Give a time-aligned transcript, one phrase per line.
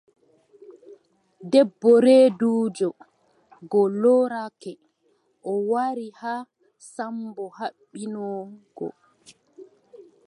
[1.51, 2.87] Debbo reeduujo
[3.71, 4.73] go loorake,
[5.51, 6.45] o wari haa
[6.91, 8.23] Sammbo haɓɓino
[8.77, 8.87] go.